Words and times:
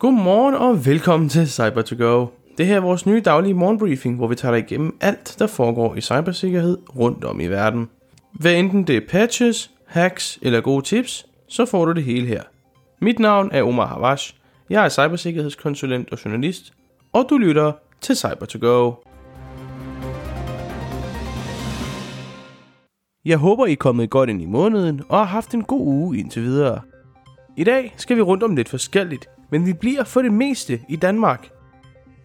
Godmorgen 0.00 0.54
og 0.54 0.86
velkommen 0.86 1.28
til 1.28 1.48
cyber 1.48 1.82
to 1.82 1.96
go 1.98 2.26
Det 2.58 2.66
her 2.66 2.76
er 2.76 2.80
vores 2.80 3.06
nye 3.06 3.20
daglige 3.20 3.54
morgenbriefing, 3.54 4.16
hvor 4.16 4.26
vi 4.26 4.34
tager 4.34 4.52
dig 4.54 4.64
igennem 4.64 4.96
alt, 5.00 5.36
der 5.38 5.46
foregår 5.46 5.94
i 5.94 6.00
cybersikkerhed 6.00 6.78
rundt 6.96 7.24
om 7.24 7.40
i 7.40 7.46
verden. 7.46 7.88
Hvad 8.32 8.54
enten 8.54 8.84
det 8.84 8.96
er 8.96 9.00
patches, 9.08 9.70
hacks 9.86 10.38
eller 10.42 10.60
gode 10.60 10.84
tips, 10.84 11.26
så 11.48 11.66
får 11.66 11.84
du 11.84 11.92
det 11.92 12.04
hele 12.04 12.26
her. 12.26 12.42
Mit 13.00 13.18
navn 13.18 13.50
er 13.52 13.62
Omar 13.62 13.86
Havash. 13.86 14.34
Jeg 14.70 14.84
er 14.84 14.88
cybersikkerhedskonsulent 14.88 16.12
og 16.12 16.24
journalist, 16.24 16.72
og 17.12 17.26
du 17.30 17.38
lytter 17.38 17.72
til 18.00 18.16
Cyber 18.16 18.46
to 18.46 18.58
go 18.60 18.92
Jeg 23.24 23.38
håber, 23.38 23.66
I 23.66 23.72
er 23.72 23.76
kommet 23.76 24.10
godt 24.10 24.30
ind 24.30 24.42
i 24.42 24.46
måneden 24.46 25.02
og 25.08 25.18
har 25.18 25.24
haft 25.24 25.54
en 25.54 25.64
god 25.64 25.86
uge 25.86 26.18
indtil 26.18 26.42
videre. 26.42 26.80
I 27.56 27.64
dag 27.64 27.94
skal 27.96 28.16
vi 28.16 28.22
rundt 28.22 28.42
om 28.42 28.56
lidt 28.56 28.68
forskelligt, 28.68 29.28
men 29.50 29.66
vi 29.66 29.72
bliver 29.72 30.04
for 30.04 30.22
det 30.22 30.32
meste 30.32 30.80
i 30.88 30.96
Danmark. 30.96 31.48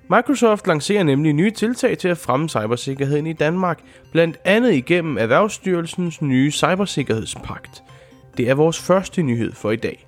Microsoft 0.10 0.68
lancerer 0.68 1.04
nemlig 1.04 1.34
nye 1.34 1.52
tiltag 1.52 1.98
til 1.98 2.08
at 2.08 2.18
fremme 2.18 2.50
cybersikkerheden 2.50 3.28
i 3.28 3.34
Danmark, 3.34 3.80
blandt 4.12 4.38
andet 4.46 4.74
igennem 4.74 5.18
Erhvervsstyrelsens 5.18 6.22
nye 6.22 6.52
cybersikkerhedspagt. 6.52 7.84
Det 8.38 8.50
er 8.50 8.54
vores 8.54 8.80
første 8.80 9.24
nyhed 9.24 9.52
for 9.52 9.72
i 9.72 9.76
dag. 9.76 10.08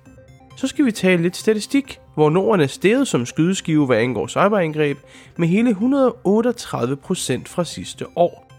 Så 0.56 0.66
skal 0.66 0.84
vi 0.84 0.92
tale 0.92 1.22
lidt 1.22 1.36
statistik, 1.36 2.00
hvor 2.14 2.30
Norden 2.30 2.60
er 2.60 2.66
steget 2.66 3.08
som 3.08 3.26
skydeskive, 3.26 3.86
hvad 3.86 3.96
angår 3.96 4.26
cyberangreb, 4.26 4.98
med 5.36 5.48
hele 5.48 5.70
138% 5.70 5.76
fra 7.46 7.64
sidste 7.64 8.06
år. 8.16 8.52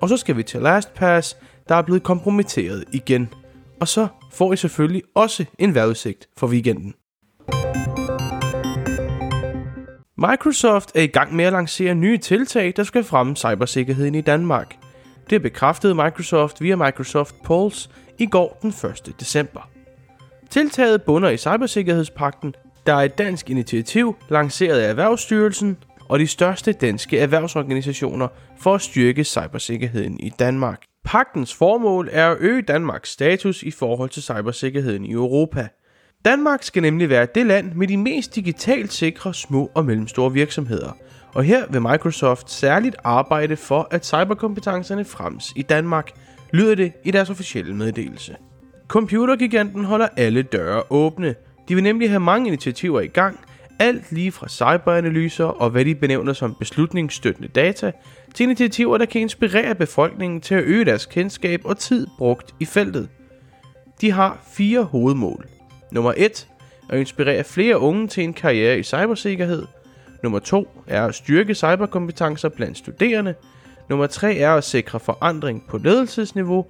Og 0.00 0.08
så 0.08 0.16
skal 0.16 0.36
vi 0.36 0.42
til 0.42 0.60
LastPass, 0.60 1.36
der 1.68 1.74
er 1.74 1.82
blevet 1.82 2.02
kompromitteret 2.02 2.84
igen. 2.92 3.28
Og 3.80 3.88
så 3.88 4.06
får 4.32 4.52
I 4.52 4.56
selvfølgelig 4.56 5.02
også 5.14 5.44
en 5.58 5.74
vejrudsigt 5.74 6.28
for 6.36 6.46
weekenden. 6.46 6.94
Microsoft 10.20 10.92
er 10.94 11.02
i 11.02 11.06
gang 11.06 11.36
med 11.36 11.44
at 11.44 11.52
lancere 11.52 11.94
nye 11.94 12.18
tiltag, 12.18 12.72
der 12.76 12.82
skal 12.82 13.04
fremme 13.04 13.36
cybersikkerheden 13.36 14.14
i 14.14 14.20
Danmark. 14.20 14.76
Det 15.30 15.42
bekræftede 15.42 15.94
Microsoft 15.94 16.60
via 16.60 16.76
Microsoft 16.76 17.34
Pulse 17.44 17.88
i 18.18 18.26
går 18.26 18.58
den 18.62 18.70
1. 18.70 19.20
december. 19.20 19.70
Tiltaget 20.50 21.02
bunder 21.02 21.28
i 21.28 21.36
cybersikkerhedspakten, 21.36 22.54
der 22.86 22.94
er 22.94 23.02
et 23.02 23.18
dansk 23.18 23.50
initiativ 23.50 24.16
lanceret 24.28 24.78
af 24.78 24.90
Erhvervsstyrelsen 24.90 25.76
og 26.08 26.18
de 26.18 26.26
største 26.26 26.72
danske 26.72 27.18
erhvervsorganisationer 27.18 28.28
for 28.60 28.74
at 28.74 28.80
styrke 28.80 29.24
cybersikkerheden 29.24 30.20
i 30.20 30.30
Danmark. 30.38 30.82
Pagtens 31.04 31.54
formål 31.54 32.08
er 32.12 32.30
at 32.30 32.36
øge 32.40 32.62
Danmarks 32.62 33.10
status 33.10 33.62
i 33.62 33.70
forhold 33.70 34.10
til 34.10 34.22
cybersikkerheden 34.22 35.04
i 35.04 35.12
Europa. 35.12 35.68
Danmark 36.24 36.62
skal 36.62 36.82
nemlig 36.82 37.08
være 37.08 37.26
det 37.34 37.46
land 37.46 37.72
med 37.72 37.88
de 37.88 37.96
mest 37.96 38.34
digitalt 38.34 38.92
sikre 38.92 39.34
små 39.34 39.70
og 39.74 39.84
mellemstore 39.84 40.32
virksomheder. 40.32 40.96
Og 41.34 41.44
her 41.44 41.66
vil 41.70 41.82
Microsoft 41.82 42.50
særligt 42.50 42.96
arbejde 43.04 43.56
for, 43.56 43.88
at 43.90 44.06
cyberkompetencerne 44.06 45.04
frems 45.04 45.52
i 45.56 45.62
Danmark, 45.62 46.10
lyder 46.52 46.74
det 46.74 46.92
i 47.04 47.10
deres 47.10 47.30
officielle 47.30 47.74
meddelelse. 47.74 48.36
Computergiganten 48.88 49.84
holder 49.84 50.08
alle 50.16 50.42
døre 50.42 50.82
åbne. 50.90 51.34
De 51.68 51.74
vil 51.74 51.84
nemlig 51.84 52.10
have 52.10 52.20
mange 52.20 52.48
initiativer 52.48 53.00
i 53.00 53.06
gang, 53.06 53.40
alt 53.78 54.12
lige 54.12 54.32
fra 54.32 54.48
cyberanalyser 54.48 55.44
og 55.44 55.70
hvad 55.70 55.84
de 55.84 55.94
benævner 55.94 56.32
som 56.32 56.56
beslutningsstøttende 56.58 57.48
data, 57.48 57.92
til 58.34 58.44
initiativer, 58.44 58.98
der 58.98 59.06
kan 59.06 59.20
inspirere 59.20 59.74
befolkningen 59.74 60.40
til 60.40 60.54
at 60.54 60.64
øge 60.64 60.84
deres 60.84 61.06
kendskab 61.06 61.60
og 61.64 61.78
tid 61.78 62.06
brugt 62.18 62.54
i 62.60 62.64
feltet. 62.64 63.08
De 64.00 64.12
har 64.12 64.38
fire 64.52 64.82
hovedmål. 64.82 65.46
Nummer 65.90 66.14
1 66.16 66.48
at 66.88 66.98
inspirere 66.98 67.44
flere 67.44 67.78
unge 67.78 68.08
til 68.08 68.24
en 68.24 68.32
karriere 68.32 68.78
i 68.78 68.82
cybersikkerhed. 68.82 69.66
Nummer 70.22 70.38
2 70.38 70.68
er 70.86 71.06
at 71.06 71.14
styrke 71.14 71.54
cyberkompetencer 71.54 72.48
blandt 72.48 72.78
studerende. 72.78 73.34
Nummer 73.88 74.06
3 74.06 74.36
er 74.36 74.54
at 74.54 74.64
sikre 74.64 75.00
forandring 75.00 75.64
på 75.68 75.78
ledelsesniveau. 75.78 76.66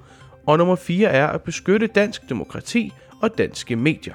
Og 0.47 0.59
nummer 0.59 0.77
4 0.77 1.09
er 1.09 1.27
at 1.27 1.43
beskytte 1.43 1.87
dansk 1.87 2.29
demokrati 2.29 2.93
og 3.23 3.39
danske 3.39 3.77
medier. 3.77 4.15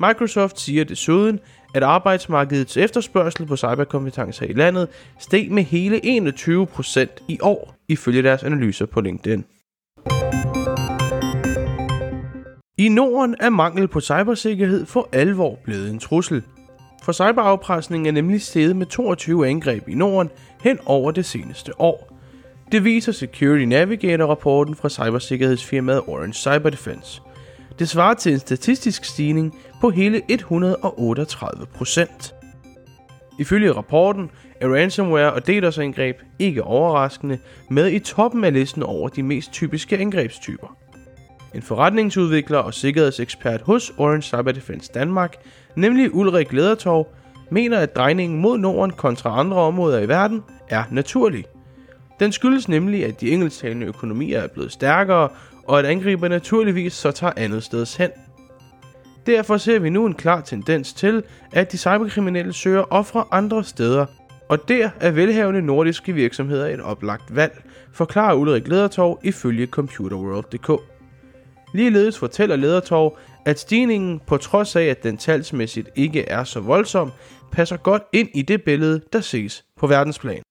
Microsoft 0.00 0.60
siger 0.60 0.84
desuden, 0.84 1.40
at 1.74 1.82
arbejdsmarkedets 1.82 2.76
efterspørgsel 2.76 3.46
på 3.46 3.56
cyberkompetencer 3.56 4.46
i 4.46 4.52
landet 4.52 4.88
steg 5.18 5.50
med 5.50 5.62
hele 5.62 6.00
21% 6.04 7.06
i 7.28 7.38
år, 7.42 7.74
ifølge 7.88 8.22
deres 8.22 8.42
analyser 8.42 8.86
på 8.86 9.00
LinkedIn. 9.00 9.44
I 12.78 12.88
Norden 12.88 13.34
er 13.40 13.50
mangel 13.50 13.88
på 13.88 14.00
cybersikkerhed 14.00 14.86
for 14.86 15.08
alvor 15.12 15.58
blevet 15.64 15.90
en 15.90 15.98
trussel. 15.98 16.42
For 17.02 17.12
cyberafpresning 17.12 18.08
er 18.08 18.12
nemlig 18.12 18.42
steget 18.42 18.76
med 18.76 18.86
22 18.86 19.48
angreb 19.48 19.88
i 19.88 19.94
Norden 19.94 20.30
hen 20.62 20.78
over 20.86 21.10
det 21.10 21.24
seneste 21.24 21.80
år. 21.80 22.18
Det 22.72 22.84
viser 22.84 23.12
Security 23.12 23.64
Navigator-rapporten 23.64 24.74
fra 24.74 24.88
cybersikkerhedsfirmaet 24.88 26.00
Orange 26.06 26.32
Cyber 26.32 26.70
Defense. 26.70 27.22
Det 27.78 27.88
svarer 27.88 28.14
til 28.14 28.32
en 28.32 28.38
statistisk 28.38 29.04
stigning 29.04 29.58
på 29.80 29.90
hele 29.90 30.22
138 30.28 31.66
procent. 31.74 32.34
Ifølge 33.38 33.72
rapporten 33.72 34.30
er 34.60 34.68
ransomware 34.68 35.32
og 35.32 35.46
DDoS-angreb 35.46 36.16
ikke 36.38 36.62
overraskende 36.62 37.38
med 37.70 37.90
i 37.92 37.98
toppen 37.98 38.44
af 38.44 38.52
listen 38.52 38.82
over 38.82 39.08
de 39.08 39.22
mest 39.22 39.52
typiske 39.52 39.98
angrebstyper. 39.98 40.76
En 41.54 41.62
forretningsudvikler 41.62 42.58
og 42.58 42.74
sikkerhedsekspert 42.74 43.60
hos 43.62 43.92
Orange 43.98 44.22
Cyber 44.22 44.52
Defense 44.52 44.90
Danmark, 44.94 45.36
nemlig 45.76 46.14
Ulrik 46.14 46.52
Ledertorv, 46.52 47.06
mener, 47.50 47.78
at 47.78 47.96
drejningen 47.96 48.40
mod 48.40 48.58
Norden 48.58 48.92
kontra 48.92 49.38
andre 49.40 49.56
områder 49.56 50.00
i 50.00 50.08
verden 50.08 50.42
er 50.68 50.84
naturlig. 50.90 51.44
Den 52.20 52.32
skyldes 52.32 52.68
nemlig, 52.68 53.04
at 53.04 53.20
de 53.20 53.30
engelsktalende 53.30 53.86
økonomier 53.86 54.40
er 54.40 54.46
blevet 54.46 54.72
stærkere, 54.72 55.28
og 55.64 55.78
at 55.78 55.84
angriber 55.84 56.28
naturligvis 56.28 56.92
så 56.92 57.10
tager 57.10 57.32
andet 57.36 57.62
sted 57.62 57.98
hen. 57.98 58.10
Derfor 59.26 59.56
ser 59.56 59.78
vi 59.78 59.90
nu 59.90 60.06
en 60.06 60.14
klar 60.14 60.40
tendens 60.40 60.92
til, 60.92 61.22
at 61.52 61.72
de 61.72 61.78
cyberkriminelle 61.78 62.52
søger 62.52 62.84
ofre 62.90 63.24
andre 63.30 63.64
steder, 63.64 64.06
og 64.48 64.68
der 64.68 64.90
er 65.00 65.10
velhavende 65.10 65.62
nordiske 65.62 66.12
virksomheder 66.12 66.66
et 66.66 66.80
oplagt 66.80 67.36
valg, 67.36 67.62
forklarer 67.92 68.34
Ulrik 68.34 68.68
Ledertorv 68.68 69.20
ifølge 69.22 69.66
computerworld.dk. 69.66 70.95
Ligeledes 71.76 72.18
fortæller 72.18 72.56
Ledertorv, 72.56 73.18
at 73.44 73.58
stigningen, 73.58 74.20
på 74.26 74.36
trods 74.36 74.76
af 74.76 74.82
at 74.82 75.02
den 75.02 75.16
talsmæssigt 75.16 75.88
ikke 75.96 76.28
er 76.28 76.44
så 76.44 76.60
voldsom, 76.60 77.12
passer 77.52 77.76
godt 77.76 78.02
ind 78.12 78.28
i 78.34 78.42
det 78.42 78.62
billede, 78.62 79.00
der 79.12 79.20
ses 79.20 79.64
på 79.76 79.86
verdensplan. 79.86 80.42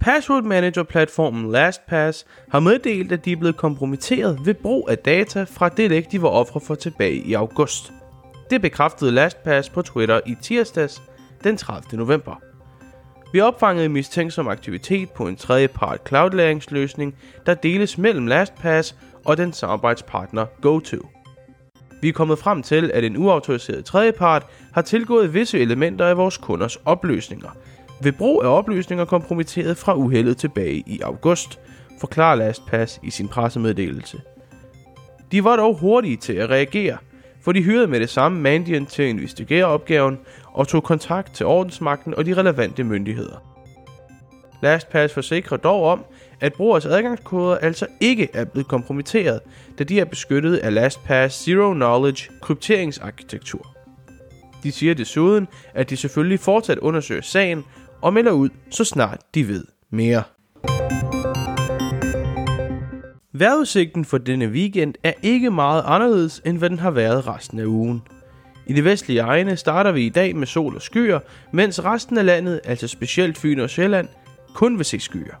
Password 0.00 0.42
Manager-platformen 0.42 1.52
LastPass 1.52 2.26
har 2.50 2.60
meddelt, 2.60 3.12
at 3.12 3.24
de 3.24 3.32
er 3.32 3.36
blevet 3.36 3.56
kompromitteret 3.56 4.38
ved 4.44 4.54
brug 4.54 4.88
af 4.90 4.98
data 4.98 5.44
fra 5.44 5.68
det 5.68 5.90
læk, 5.90 6.12
de 6.12 6.22
var 6.22 6.28
ofre 6.28 6.60
for 6.60 6.74
tilbage 6.74 7.22
i 7.26 7.34
august. 7.34 7.92
Det 8.50 8.62
bekræftede 8.62 9.12
LastPass 9.12 9.68
på 9.70 9.82
Twitter 9.82 10.20
i 10.26 10.34
tirsdags 10.42 11.02
den 11.44 11.56
30. 11.56 11.98
november. 11.98 12.53
Vi 13.34 13.40
opfangede 13.40 13.88
mistænksom 13.88 14.48
aktivitet 14.48 15.10
på 15.10 15.28
en 15.28 15.36
tredjepart 15.36 16.00
cloud-læringsløsning, 16.08 17.14
der 17.46 17.54
deles 17.54 17.98
mellem 17.98 18.26
LastPass 18.26 18.96
og 19.24 19.36
den 19.36 19.52
samarbejdspartner 19.52 20.46
GoTo. 20.60 21.08
Vi 22.02 22.08
er 22.08 22.12
kommet 22.12 22.38
frem 22.38 22.62
til, 22.62 22.90
at 22.94 23.04
en 23.04 23.16
uautoriseret 23.16 23.84
tredjepart 23.84 24.46
har 24.72 24.82
tilgået 24.82 25.34
visse 25.34 25.58
elementer 25.58 26.06
af 26.06 26.16
vores 26.16 26.36
kunders 26.36 26.76
opløsninger– 26.76 27.56
ved 28.02 28.12
brug 28.12 28.44
af 28.44 28.48
opløsninger 28.48 29.04
kompromitteret 29.04 29.76
fra 29.76 29.94
uheldet 29.94 30.36
tilbage 30.36 30.82
i 30.86 31.00
august, 31.00 31.58
forklarer 32.00 32.34
LastPass 32.34 33.00
i 33.02 33.10
sin 33.10 33.28
pressemeddelelse. 33.28 34.20
De 35.32 35.44
var 35.44 35.56
dog 35.56 35.78
hurtige 35.78 36.16
til 36.16 36.32
at 36.32 36.50
reagere, 36.50 36.96
for 37.44 37.52
de 37.52 37.62
hyrede 37.62 37.86
med 37.86 38.00
det 38.00 38.10
samme 38.10 38.40
Mandiant 38.40 38.88
til 38.88 39.02
at 39.02 39.08
investigere 39.08 39.64
opgaven 39.64 40.18
og 40.44 40.68
tog 40.68 40.82
kontakt 40.82 41.34
til 41.34 41.46
ordensmagten 41.46 42.14
og 42.14 42.26
de 42.26 42.34
relevante 42.34 42.84
myndigheder. 42.84 43.54
LastPass 44.62 45.14
forsikrer 45.14 45.56
dog 45.56 45.84
om, 45.84 46.04
at 46.40 46.52
brugers 46.52 46.86
adgangskoder 46.86 47.56
altså 47.56 47.86
ikke 48.00 48.28
er 48.32 48.44
blevet 48.44 48.68
kompromitteret, 48.68 49.40
da 49.78 49.84
de 49.84 50.00
er 50.00 50.04
beskyttet 50.04 50.56
af 50.56 50.74
LastPass 50.74 51.44
Zero 51.44 51.72
Knowledge 51.72 52.30
krypteringsarkitektur. 52.42 53.76
De 54.62 54.72
siger 54.72 54.94
desuden, 54.94 55.48
at 55.74 55.90
de 55.90 55.96
selvfølgelig 55.96 56.40
fortsat 56.40 56.78
undersøger 56.78 57.22
sagen 57.22 57.64
og 58.02 58.12
melder 58.12 58.32
ud, 58.32 58.48
så 58.70 58.84
snart 58.84 59.20
de 59.34 59.48
ved 59.48 59.64
mere. 59.90 60.22
Vejrudsigten 63.36 64.04
for 64.04 64.18
denne 64.18 64.48
weekend 64.48 64.94
er 65.02 65.12
ikke 65.22 65.50
meget 65.50 65.82
anderledes, 65.86 66.42
end 66.44 66.58
hvad 66.58 66.70
den 66.70 66.78
har 66.78 66.90
været 66.90 67.26
resten 67.26 67.58
af 67.58 67.64
ugen. 67.64 68.02
I 68.66 68.72
det 68.72 68.84
vestlige 68.84 69.20
egne 69.20 69.56
starter 69.56 69.92
vi 69.92 70.06
i 70.06 70.08
dag 70.08 70.36
med 70.36 70.46
sol 70.46 70.74
og 70.74 70.82
skyer, 70.82 71.18
mens 71.52 71.84
resten 71.84 72.18
af 72.18 72.26
landet, 72.26 72.60
altså 72.64 72.88
specielt 72.88 73.38
Fyn 73.38 73.60
og 73.60 73.70
Sjælland, 73.70 74.08
kun 74.54 74.78
vil 74.78 74.84
se 74.84 75.00
skyer. 75.00 75.34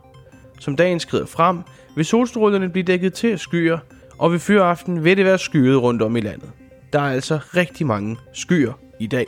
Som 0.60 0.76
dagen 0.76 1.00
skrider 1.00 1.26
frem, 1.26 1.58
vil 1.96 2.04
solstrålerne 2.04 2.68
blive 2.68 2.84
dækket 2.84 3.14
til 3.14 3.28
af 3.28 3.38
skyer, 3.38 3.78
og 4.18 4.32
ved 4.32 4.38
fyraften 4.38 5.04
vil 5.04 5.16
det 5.16 5.24
være 5.24 5.38
skyet 5.38 5.82
rundt 5.82 6.02
om 6.02 6.16
i 6.16 6.20
landet. 6.20 6.50
Der 6.92 7.00
er 7.00 7.12
altså 7.12 7.38
rigtig 7.56 7.86
mange 7.86 8.16
skyer 8.32 8.72
i 9.00 9.06
dag. 9.06 9.26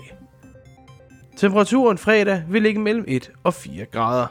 Temperaturen 1.36 1.98
fredag 1.98 2.42
vil 2.48 2.62
ligge 2.62 2.80
mellem 2.80 3.04
1 3.08 3.30
og 3.44 3.54
4 3.54 3.84
grader. 3.84 4.26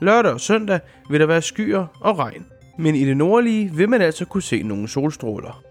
Lørdag 0.00 0.32
og 0.32 0.40
søndag 0.40 0.80
vil 1.10 1.20
der 1.20 1.26
være 1.26 1.42
skyer 1.42 1.86
og 2.00 2.18
regn, 2.18 2.46
men 2.78 2.94
i 2.94 3.04
det 3.04 3.16
nordlige 3.16 3.70
vil 3.74 3.88
man 3.88 4.02
altså 4.02 4.24
kunne 4.24 4.42
se 4.42 4.62
nogle 4.62 4.88
solstråler. 4.88 5.62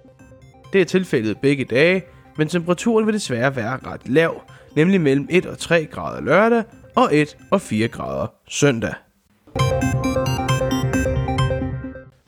Det 0.74 0.82
er 0.82 0.86
tilfældet 0.86 1.38
begge 1.38 1.66
dage, 1.66 2.04
men 2.38 2.48
temperaturen 2.48 3.06
vil 3.06 3.14
desværre 3.14 3.56
være 3.56 3.80
ret 3.86 4.10
lav, 4.10 4.42
nemlig 4.76 5.02
mellem 5.02 5.28
1 5.30 5.46
og 5.46 5.58
3 5.58 5.86
grader 5.86 6.22
lørdag 6.22 6.64
og 6.96 7.16
1 7.16 7.38
og 7.52 7.62
4 7.62 7.88
grader 7.88 8.28
søndag. 8.48 8.94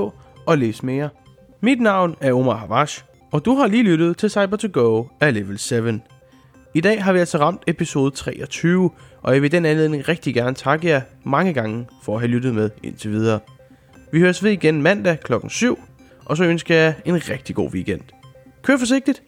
og 0.46 0.58
læse 0.58 0.86
mere. 0.86 1.10
Mit 1.62 1.82
navn 1.82 2.16
er 2.22 2.34
Omar 2.34 2.56
Havash, 2.56 3.04
og 3.32 3.46
du 3.46 3.56
har 3.56 3.68
lige 3.68 3.84
lyttet 3.84 4.18
til 4.18 4.30
cyber 4.30 4.58
to 4.58 4.68
go 4.74 5.04
af 5.22 5.34
Level 5.34 5.60
7. 5.60 5.84
I 6.76 6.82
dag 6.82 7.04
har 7.04 7.14
vi 7.14 7.20
altså 7.20 7.38
ramt 7.38 7.64
episode 7.68 8.12
23, 8.12 8.92
og 9.22 9.34
jeg 9.34 9.42
vil 9.42 9.52
den 9.52 9.66
anledning 9.66 10.08
rigtig 10.08 10.34
gerne 10.34 10.56
takke 10.56 10.88
jer 10.88 11.02
mange 11.24 11.54
gange 11.54 11.88
for 12.04 12.16
at 12.16 12.22
have 12.22 12.30
lyttet 12.32 12.56
med 12.56 12.70
indtil 12.84 13.12
videre. 13.12 13.40
Vi 14.12 14.20
høres 14.20 14.44
ved 14.44 14.52
igen 14.52 14.82
mandag 14.82 15.20
klokken 15.20 15.50
7, 15.50 15.80
og 16.26 16.38
så 16.38 16.44
ønsker 16.44 16.76
jeg 16.76 16.94
en 17.06 17.30
rigtig 17.30 17.56
god 17.56 17.70
weekend. 17.74 18.02
Kør 18.64 18.78
forsigtigt! 18.78 19.24